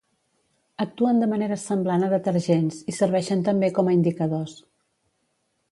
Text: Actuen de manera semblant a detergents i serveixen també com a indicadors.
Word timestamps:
Actuen 0.85 1.19
de 1.23 1.27
manera 1.33 1.57
semblant 1.65 2.07
a 2.07 2.09
detergents 2.15 2.81
i 2.93 2.97
serveixen 3.01 3.45
també 3.51 3.71
com 3.79 3.91
a 3.93 3.97
indicadors. 3.99 4.59